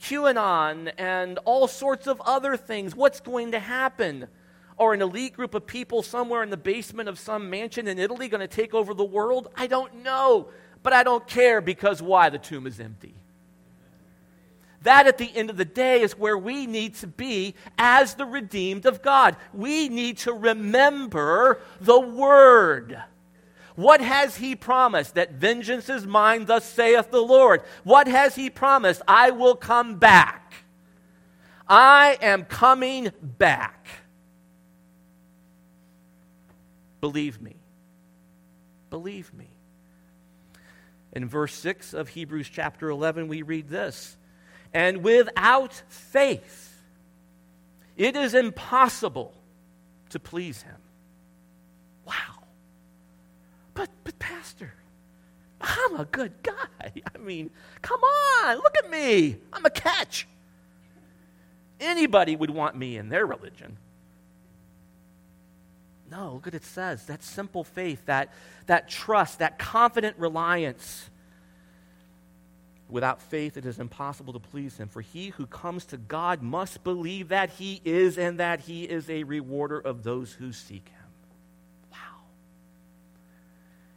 [0.04, 2.96] QAnon and all sorts of other things.
[2.96, 4.28] What's going to happen?
[4.78, 8.28] Or an elite group of people somewhere in the basement of some mansion in Italy
[8.28, 9.48] going to take over the world?
[9.56, 10.50] I don't know.
[10.82, 12.30] But I don't care because why?
[12.30, 13.16] The tomb is empty.
[14.82, 18.26] That, at the end of the day, is where we need to be as the
[18.26, 19.38] redeemed of God.
[19.54, 23.02] We need to remember the Word.
[23.75, 25.15] What has he promised?
[25.15, 27.62] That vengeance is mine, thus saith the Lord.
[27.83, 29.01] What has he promised?
[29.07, 30.53] I will come back.
[31.67, 33.88] I am coming back.
[37.01, 37.55] Believe me.
[38.89, 39.49] Believe me.
[41.12, 44.17] In verse 6 of Hebrews chapter 11, we read this
[44.73, 46.81] And without faith,
[47.97, 49.33] it is impossible
[50.09, 50.77] to please him.
[52.05, 52.33] Wow.
[53.73, 54.73] But, but, Pastor,
[55.62, 56.53] I'm a good guy.
[57.15, 57.49] I mean,
[57.81, 59.38] come on, look at me.
[59.51, 60.27] I'm a catch.
[61.79, 63.77] Anybody would want me in their religion.
[66.13, 67.07] No, look what it says.
[67.07, 68.33] That simple faith, that,
[68.67, 71.09] that trust, that confident reliance.
[72.88, 74.88] Without faith, it is impossible to please him.
[74.88, 79.09] For he who comes to God must believe that he is and that he is
[79.09, 80.92] a rewarder of those who seek him.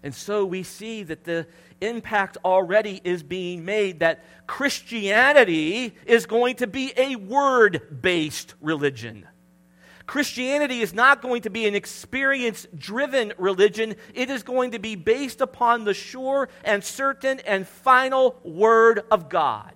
[0.07, 1.49] And so we see that the
[1.81, 9.27] impact already is being made that Christianity is going to be a word based religion.
[10.07, 13.97] Christianity is not going to be an experience driven religion.
[14.14, 19.29] It is going to be based upon the sure and certain and final Word of
[19.29, 19.75] God.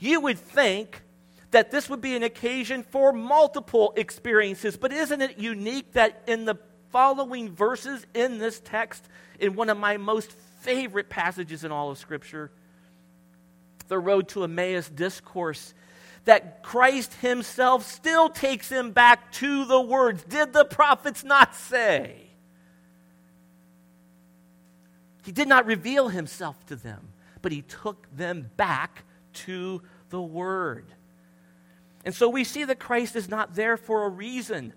[0.00, 1.04] You would think
[1.52, 6.44] that this would be an occasion for multiple experiences, but isn't it unique that in
[6.44, 6.58] the
[6.90, 9.04] following verses in this text
[9.38, 12.50] in one of my most favorite passages in all of Scripture
[13.88, 15.74] the Road to Emmaus discourse
[16.24, 22.28] that Christ Himself still takes him back to the words Did the prophets not say?
[25.24, 27.08] He did not reveal Himself to them,
[27.42, 30.86] but He took them back to the Word.
[32.04, 34.72] And so we see that Christ is not there for a reason.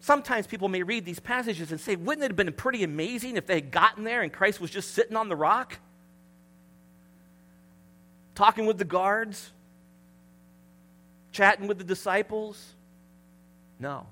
[0.00, 3.46] Sometimes people may read these passages and say, wouldn't it have been pretty amazing if
[3.46, 5.78] they had gotten there and Christ was just sitting on the rock?
[8.34, 9.52] Talking with the guards?
[11.32, 12.74] Chatting with the disciples?
[13.78, 14.06] No.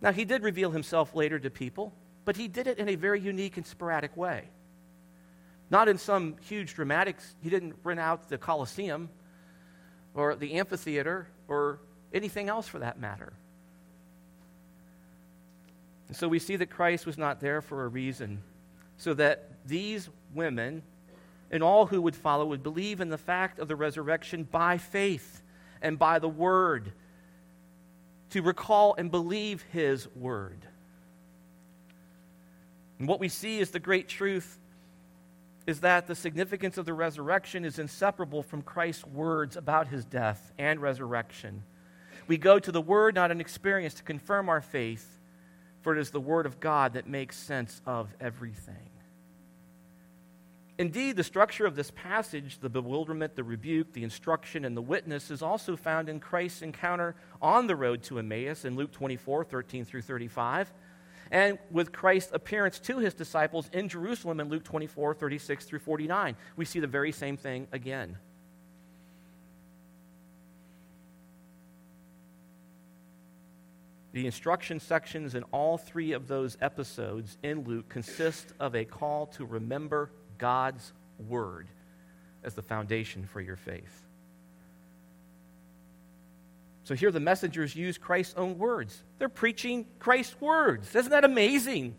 [0.00, 1.92] Now, he did reveal himself later to people,
[2.24, 4.44] but he did it in a very unique and sporadic way.
[5.68, 7.34] Not in some huge dramatics.
[7.42, 9.10] He didn't rent out the Colosseum
[10.14, 11.80] or the amphitheater or
[12.12, 13.32] anything else for that matter.
[16.10, 18.42] And so we see that Christ was not there for a reason,
[18.96, 20.82] so that these women
[21.52, 25.40] and all who would follow would believe in the fact of the resurrection by faith
[25.80, 26.90] and by the word,
[28.30, 30.66] to recall and believe his word.
[32.98, 34.58] And what we see is the great truth
[35.64, 40.50] is that the significance of the resurrection is inseparable from Christ's words about his death
[40.58, 41.62] and resurrection.
[42.26, 45.19] We go to the Word, not an experience, to confirm our faith,
[45.82, 48.74] for it is the Word of God that makes sense of everything.
[50.78, 55.30] Indeed, the structure of this passage, the bewilderment, the rebuke, the instruction, and the witness,
[55.30, 59.84] is also found in Christ's encounter on the road to Emmaus in Luke 24 13
[59.84, 60.72] through 35
[61.30, 66.36] and with Christ's appearance to his disciples in Jerusalem in Luke 24, 36 through 49.
[66.56, 68.18] We see the very same thing again.
[74.12, 79.26] The instruction sections in all three of those episodes in Luke consist of a call
[79.26, 80.92] to remember God's
[81.28, 81.68] word
[82.42, 84.06] as the foundation for your faith.
[86.82, 89.04] So here the messengers use Christ's own words.
[89.18, 90.92] They're preaching Christ's words.
[90.96, 91.94] Isn't that amazing?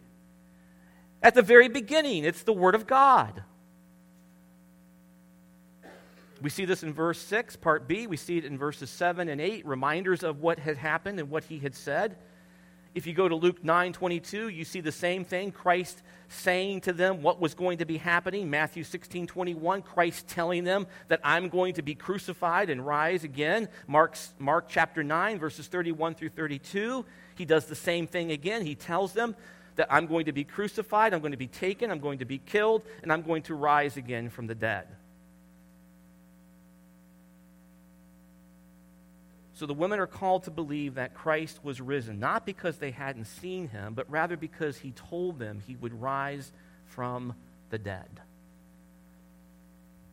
[1.24, 3.44] At the very beginning, it's the Word of God.
[6.42, 8.08] We see this in verse 6, part B.
[8.08, 11.44] We see it in verses 7 and 8, reminders of what had happened and what
[11.44, 12.18] he had said.
[12.94, 16.94] If you go to Luke 9 22, you see the same thing Christ saying to
[16.94, 18.50] them what was going to be happening.
[18.50, 23.70] Matthew 16 21, Christ telling them that I'm going to be crucified and rise again.
[23.88, 28.66] Mark's, Mark chapter 9, verses 31 through 32, he does the same thing again.
[28.66, 29.36] He tells them
[29.78, 32.40] that I'm going to be crucified, I'm going to be taken, I'm going to be
[32.40, 34.88] killed, and I'm going to rise again from the dead.
[39.62, 43.26] So the women are called to believe that Christ was risen, not because they hadn't
[43.26, 46.52] seen him, but rather because he told them he would rise
[46.88, 47.36] from
[47.70, 48.10] the dead.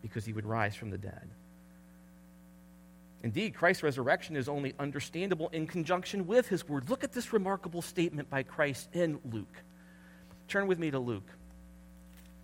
[0.03, 1.31] Because he would rise from the dead.
[3.23, 6.91] Indeed, Christ's resurrection is only understandable in conjunction with his word.
[6.91, 9.63] Look at this remarkable statement by Christ in Luke.
[10.49, 11.31] Turn with me to Luke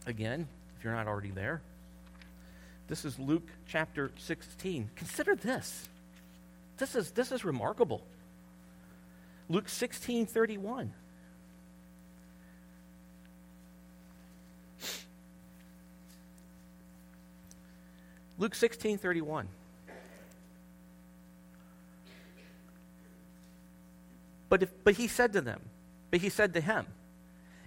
[0.07, 0.49] again,
[0.79, 1.61] if you're not already there.
[2.89, 4.89] This is Luke chapter 16.
[4.97, 5.91] Consider this.
[6.77, 8.05] This is, this is remarkable.
[9.49, 10.93] Luke 16 31.
[18.39, 19.49] Luke 16 31.
[24.49, 25.61] But, if, but he said to them,
[26.11, 26.87] but he said to him,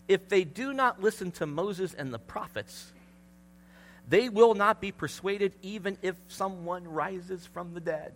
[0.08, 2.94] if they do not listen to Moses and the prophets,
[4.08, 8.14] they will not be persuaded even if someone rises from the dead.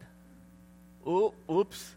[1.06, 1.95] Oh, oops.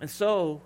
[0.00, 0.62] And so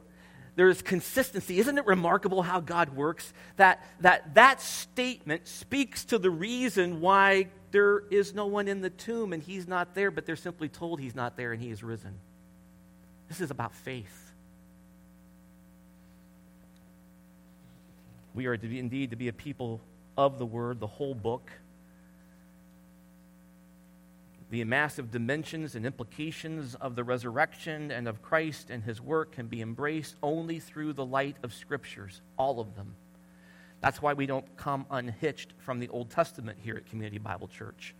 [0.56, 1.58] there is consistency.
[1.58, 3.32] Isn't it remarkable how God works?
[3.56, 8.90] That, that that statement speaks to the reason why there is no one in the
[8.90, 11.82] tomb and he's not there, but they're simply told he's not there and he is
[11.82, 12.18] risen.
[13.28, 14.32] This is about faith.
[18.34, 19.80] We are to be, indeed to be a people
[20.18, 21.50] of the word, the whole book
[24.52, 29.46] the massive dimensions and implications of the resurrection and of Christ and his work can
[29.46, 32.94] be embraced only through the light of scriptures, all of them.
[33.80, 37.94] That's why we don't come unhitched from the Old Testament here at Community Bible Church.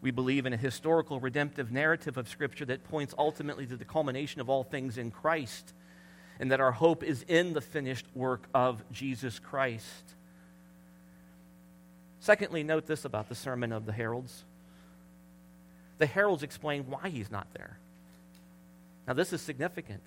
[0.00, 4.40] We believe in a historical redemptive narrative of Scripture that points ultimately to the culmination
[4.40, 5.74] of all things in Christ,
[6.40, 10.16] and that our hope is in the finished work of Jesus Christ.
[12.18, 14.44] Secondly, note this about the Sermon of the Heralds
[15.98, 17.78] the heralds explain why he's not there.
[19.06, 20.02] Now, this is significant.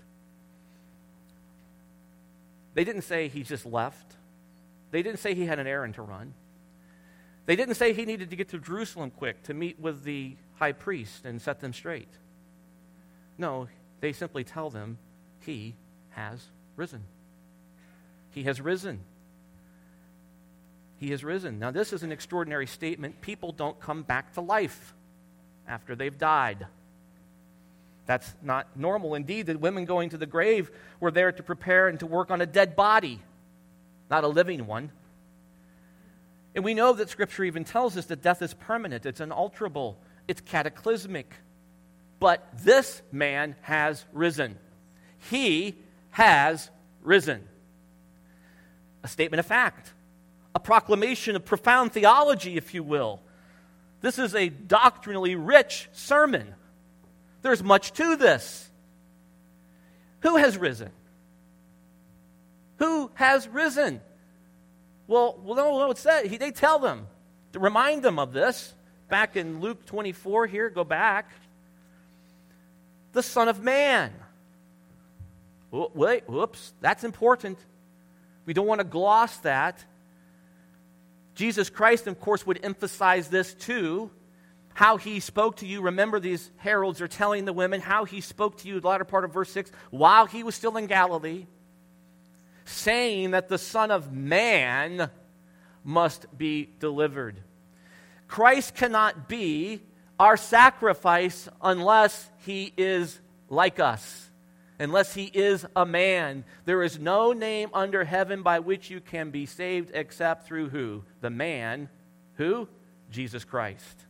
[2.74, 4.16] They didn't say he just left,
[4.92, 6.34] they didn't say he had an errand to run.
[7.46, 10.74] They didn't say he needed to get to Jerusalem quick to meet with the high
[10.74, 12.10] priest and set them straight.
[13.38, 13.68] No,
[14.02, 14.98] they simply tell them
[15.40, 15.76] he
[16.10, 17.04] has risen.
[18.32, 19.00] He has risen.
[21.00, 21.58] He has risen.
[21.58, 23.22] Now, this is an extraordinary statement.
[23.22, 24.94] People don't come back to life
[25.68, 26.68] after they've died.
[28.06, 29.16] That's not normal.
[29.16, 32.42] Indeed, the women going to the grave were there to prepare and to work on
[32.42, 33.22] a dead body,
[34.10, 34.92] not a living one.
[36.56, 39.98] And we know that Scripture even tells us that death is permanent, it's unalterable,
[40.28, 41.32] it's cataclysmic.
[42.20, 44.58] But this man has risen.
[45.30, 45.76] He
[46.12, 46.72] has
[47.04, 47.48] risen.
[49.04, 49.94] A statement of fact,
[50.56, 53.22] a proclamation of profound theology, if you will.
[54.02, 56.54] This is a doctrinally rich sermon.
[57.42, 58.70] There's much to this.
[60.22, 60.92] Who has risen?
[62.78, 64.02] Who has risen?
[65.08, 67.08] Well, well no, no, it said, they tell them
[67.54, 68.74] to remind them of this.
[69.10, 71.32] Back in Luke 24 here, go back.
[73.14, 74.14] The Son of Man.
[75.72, 77.58] Wait, whoops, that's important.
[78.46, 79.84] We don't want to gloss that.
[81.38, 84.10] Jesus Christ, of course, would emphasize this too.
[84.74, 85.82] How he spoke to you.
[85.82, 89.24] Remember, these heralds are telling the women how he spoke to you, the latter part
[89.24, 91.46] of verse 6, while he was still in Galilee,
[92.66, 95.12] saying that the Son of Man
[95.84, 97.40] must be delivered.
[98.28, 99.82] Christ cannot be
[100.20, 104.27] our sacrifice unless he is like us
[104.80, 106.44] unless he is a man.
[106.66, 111.04] There is no name under heaven by which you can be saved except through who?
[111.22, 111.90] The man.
[112.36, 112.68] Who?
[113.10, 114.06] Jesus Christ.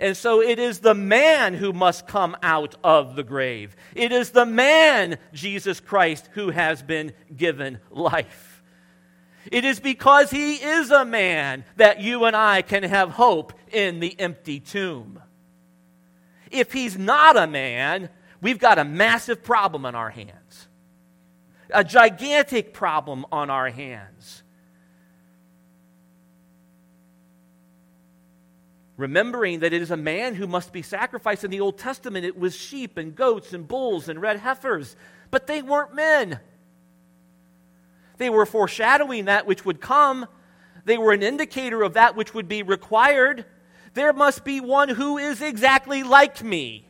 [0.00, 3.76] And so it is the man who must come out of the grave.
[3.94, 8.62] It is the man, Jesus Christ, who has been given life.
[9.52, 14.00] It is because he is a man that you and I can have hope in
[14.00, 15.20] the empty tomb.
[16.50, 18.08] If he's not a man,
[18.44, 20.68] we've got a massive problem on our hands,
[21.70, 24.42] a gigantic problem on our hands.
[28.98, 32.38] Remembering that it is a man who must be sacrificed in the Old Testament, it
[32.38, 34.94] was sheep and goats and bulls and red heifers,
[35.30, 36.38] but they weren't men.
[38.18, 40.26] They were foreshadowing that which would come.
[40.84, 43.46] They were an indicator of that which would be required.
[43.94, 46.88] There must be one who is exactly like me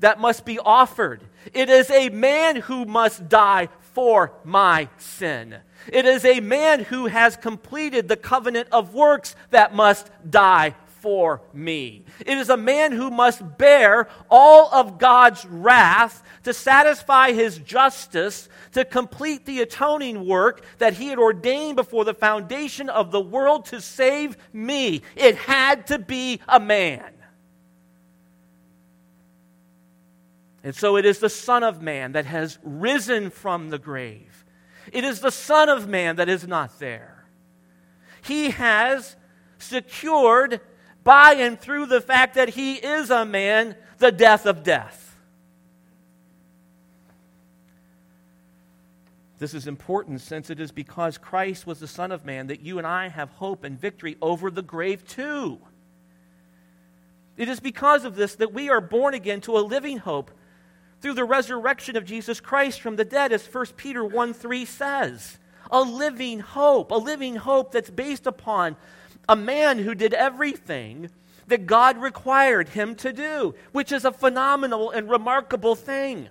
[0.00, 1.22] that must be offered.
[1.54, 5.56] It is a man who must die for my sin.
[5.90, 11.40] It is a man who has completed the covenant of works that must die for
[11.52, 12.04] me.
[12.26, 18.48] It is a man who must bear all of God's wrath to satisfy his justice,
[18.72, 23.66] to complete the atoning work that he had ordained before the foundation of the world
[23.66, 25.02] to save me.
[25.16, 27.04] It had to be a man.
[30.62, 34.44] And so it is the Son of Man that has risen from the grave.
[34.92, 37.24] It is the Son of Man that is not there.
[38.22, 39.16] He has
[39.58, 40.60] secured
[41.02, 45.06] by and through the fact that he is a man the death of death.
[49.38, 52.76] This is important since it is because Christ was the Son of Man that you
[52.76, 55.58] and I have hope and victory over the grave too.
[57.38, 60.30] It is because of this that we are born again to a living hope
[61.00, 65.38] through the resurrection of Jesus Christ from the dead, as 1 Peter 1 3 says.
[65.70, 68.76] A living hope, a living hope that's based upon
[69.28, 71.10] a man who did everything
[71.46, 76.28] that God required him to do, which is a phenomenal and remarkable thing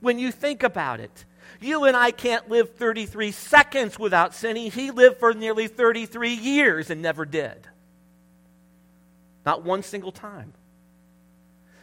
[0.00, 1.24] when you think about it.
[1.60, 4.70] You and I can't live 33 seconds without sinning.
[4.70, 7.68] He lived for nearly 33 years and never did.
[9.44, 10.54] Not one single time.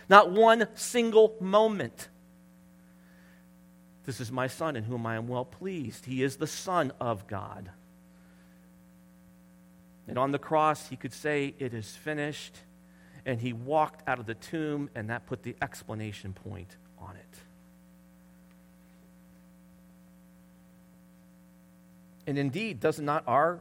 [0.09, 2.09] Not one single moment.
[4.07, 6.05] This is my Son in whom I am well pleased.
[6.05, 7.69] He is the Son of God.
[10.07, 12.55] And on the cross, he could say, It is finished.
[13.25, 17.39] And he walked out of the tomb, and that put the explanation point on it.
[22.25, 23.59] And indeed, does not our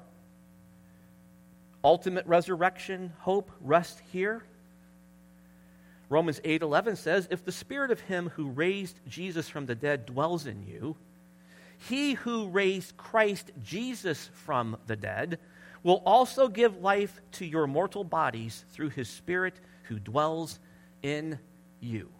[1.83, 4.45] ultimate resurrection hope rest here?
[6.09, 10.47] Romans 8:11 says, "If the spirit of him who raised Jesus from the dead dwells
[10.47, 10.97] in you,
[11.77, 15.41] he who raised Christ Jesus from the dead
[15.83, 20.59] will also give life to your mortal bodies through his spirit who dwells
[21.03, 21.39] in
[21.81, 22.11] you."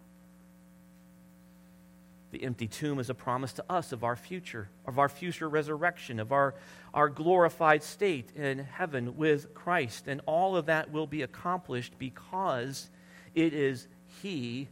[2.31, 6.19] The empty tomb is a promise to us of our future, of our future resurrection,
[6.19, 6.55] of our,
[6.93, 10.09] our glorified state in heaven with Christ.
[10.09, 12.89] And all of that will be accomplished because
[13.37, 13.87] it is
[14.23, 14.67] He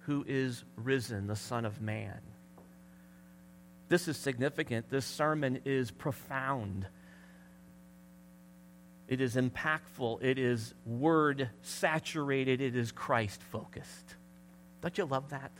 [0.00, 2.18] who is risen, the Son of Man.
[3.88, 4.88] This is significant.
[4.88, 6.86] This sermon is profound.
[9.06, 10.22] It is impactful.
[10.22, 12.62] It is word saturated.
[12.62, 14.16] It is Christ focused.
[14.80, 15.52] Don't you love that?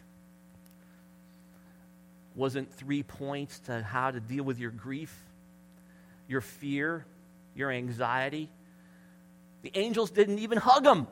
[2.35, 5.15] Wasn't three points to how to deal with your grief,
[6.27, 7.05] your fear,
[7.55, 8.51] your anxiety.
[9.61, 11.07] The angels didn't even hug him,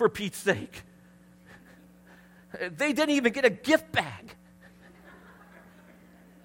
[0.00, 0.82] for Pete's sake.
[2.58, 4.34] They didn't even get a gift bag.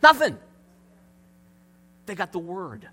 [0.04, 0.38] Nothing.
[2.06, 2.90] They got the word.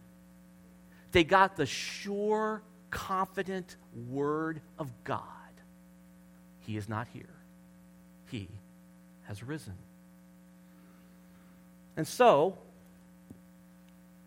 [1.11, 3.75] They got the sure, confident
[4.09, 5.25] word of God.
[6.61, 7.41] He is not here,
[8.31, 8.49] He
[9.25, 9.75] has risen.
[11.97, 12.57] And so,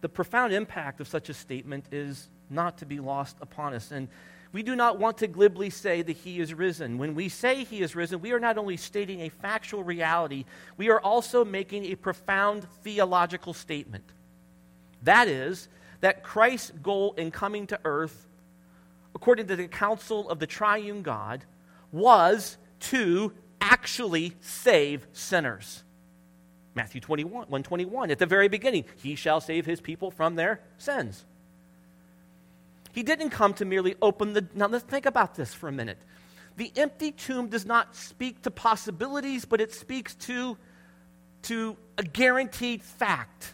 [0.02, 3.92] the profound impact of such a statement is not to be lost upon us.
[3.92, 4.10] And
[4.56, 6.98] we do not want to glibly say that he is risen.
[6.98, 10.46] When we say he is risen, we are not only stating a factual reality,
[10.78, 14.06] we are also making a profound theological statement.
[15.04, 15.68] That is,
[16.00, 18.30] that Christ's goal in coming to earth,
[19.14, 21.44] according to the counsel of the triune God,
[21.92, 22.58] was
[22.92, 25.84] to actually save sinners.
[26.76, 31.26] Matthew 21, 121, at the very beginning, he shall save his people from their sins.
[32.96, 34.48] He didn't come to merely open the.
[34.56, 35.98] Now let's think about this for a minute.
[36.56, 40.58] The empty tomb does not speak to possibilities, but it speaks to,
[41.42, 43.54] to a guaranteed fact.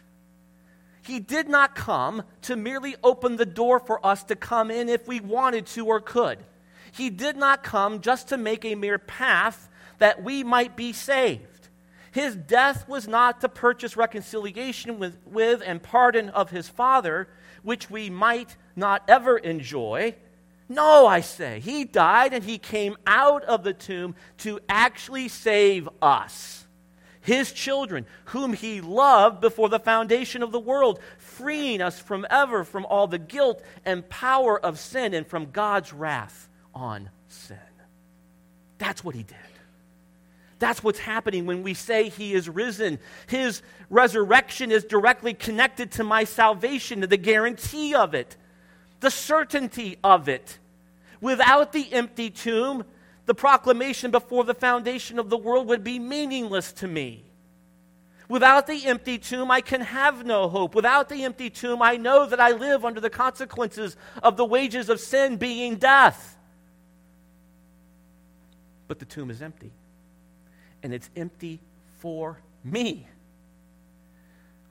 [1.01, 5.07] He did not come to merely open the door for us to come in if
[5.07, 6.37] we wanted to or could.
[6.91, 11.69] He did not come just to make a mere path that we might be saved.
[12.11, 17.27] His death was not to purchase reconciliation with, with and pardon of his Father,
[17.63, 20.15] which we might not ever enjoy.
[20.69, 25.89] No, I say, he died and he came out of the tomb to actually save
[26.01, 26.65] us,
[27.19, 32.63] his children, whom he loved before the foundation of the world, freeing us from ever
[32.63, 37.57] from all the guilt and power of sin and from God's wrath on sin.
[38.77, 39.37] That's what he did.
[40.57, 42.99] That's what's happening when we say he is risen.
[43.27, 48.37] His resurrection is directly connected to my salvation, to the guarantee of it,
[49.01, 50.57] the certainty of it.
[51.19, 52.85] Without the empty tomb,
[53.25, 57.25] the proclamation before the foundation of the world would be meaningless to me.
[58.29, 60.73] Without the empty tomb, I can have no hope.
[60.73, 64.87] Without the empty tomb, I know that I live under the consequences of the wages
[64.87, 66.37] of sin being death.
[68.87, 69.71] But the tomb is empty
[70.81, 71.59] and it's empty
[71.99, 73.07] for me.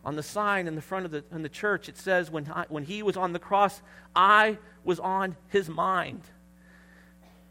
[0.05, 2.65] On the sign in the front of the, in the church, it says, when, I,
[2.69, 3.83] when he was on the cross,
[4.17, 6.23] I was on his mind.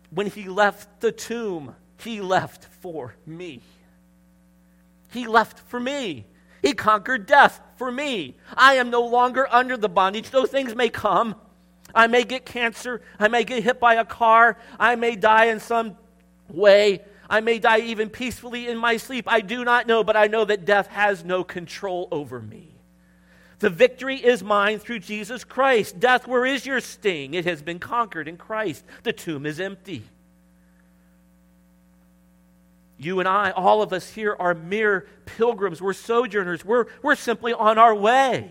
[0.10, 3.62] When he left the tomb, he left for me.
[5.12, 6.26] He left for me.
[6.62, 8.36] He conquered death for me.
[8.54, 10.32] I am no longer under the bondage.
[10.32, 11.36] Those things may come.
[11.94, 13.02] I may get cancer.
[13.20, 14.58] I may get hit by a car.
[14.80, 15.98] I may die in some
[16.48, 17.02] way.
[17.30, 19.26] I may die even peacefully in my sleep.
[19.28, 22.76] I do not know, but I know that death has no control over me.
[23.60, 26.00] The victory is mine through Jesus Christ.
[26.00, 27.34] Death, where is your sting?
[27.34, 28.84] It has been conquered in Christ.
[29.04, 30.04] The tomb is empty.
[32.98, 35.82] You and I, all of us here, are mere pilgrims.
[35.82, 36.66] We're sojourners.
[36.66, 38.50] We're, we're simply on our way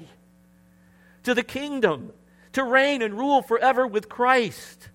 [1.24, 2.12] to the kingdom,
[2.52, 4.88] to reign and rule forever with Christ.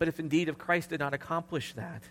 [0.00, 2.02] But if indeed if Christ did not accomplish that,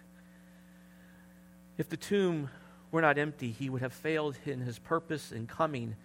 [1.75, 2.51] if the tomb
[2.91, 5.95] were not empty, he would have failed in his purpose in coming,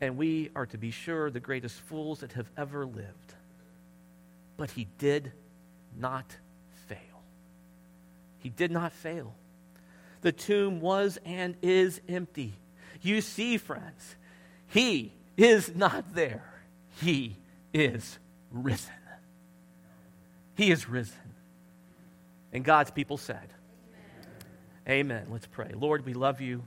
[0.00, 3.34] and we are to be sure the greatest fools that have ever lived.
[4.56, 5.32] But he did
[5.98, 6.36] not
[6.86, 6.98] fail.
[8.38, 9.34] He did not fail.
[10.20, 12.52] The tomb was and is empty.
[13.00, 14.14] You see, friends,
[14.68, 16.62] he is not there.
[17.00, 17.38] He
[17.74, 18.20] is
[18.52, 18.92] risen.
[20.54, 21.16] He is risen.
[22.52, 23.48] And God's people said,
[24.86, 25.00] Amen.
[25.00, 25.26] Amen.
[25.30, 25.72] Let's pray.
[25.74, 26.62] Lord, we love you.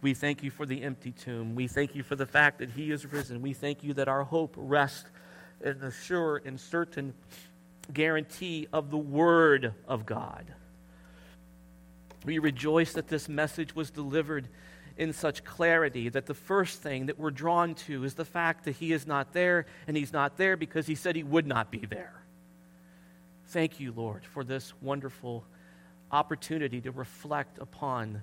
[0.00, 1.54] We thank you for the empty tomb.
[1.54, 3.42] We thank you for the fact that He is risen.
[3.42, 5.08] We thank you that our hope rests
[5.60, 7.14] in the sure and certain
[7.92, 10.52] guarantee of the Word of God.
[12.24, 14.48] We rejoice that this message was delivered
[14.96, 18.76] in such clarity that the first thing that we're drawn to is the fact that
[18.76, 21.86] He is not there, and He's not there because He said He would not be
[21.86, 22.22] there.
[23.48, 25.42] Thank you, Lord, for this wonderful
[26.12, 28.20] opportunity to reflect upon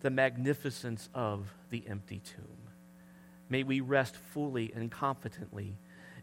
[0.00, 2.58] the magnificence of the empty tomb.
[3.48, 5.76] May we rest fully and confidently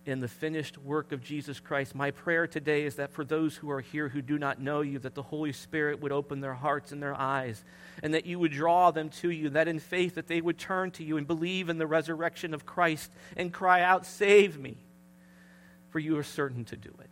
[0.05, 1.95] in the finished work of Jesus Christ.
[1.95, 4.99] My prayer today is that for those who are here who do not know you,
[4.99, 7.63] that the Holy Spirit would open their hearts and their eyes,
[8.03, 10.91] and that you would draw them to you, that in faith that they would turn
[10.91, 14.75] to you and believe in the resurrection of Christ and cry out, Save me,
[15.89, 17.10] for you are certain to do it.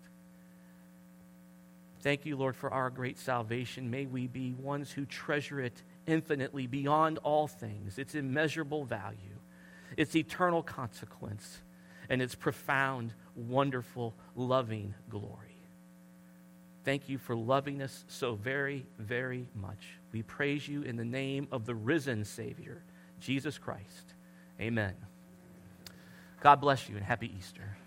[2.02, 3.92] Thank you, Lord, for our great salvation.
[3.92, 9.38] May we be ones who treasure it infinitely beyond all things, its immeasurable value,
[9.98, 11.60] its eternal consequence,
[12.10, 15.50] and its profound, wonderful, loving glory.
[16.86, 20.00] Thank you for loving us so very, very much.
[20.12, 22.82] We praise you in the name of the risen Savior,
[23.20, 24.14] Jesus Christ.
[24.60, 24.96] Amen.
[26.40, 27.78] God bless you and happy Easter.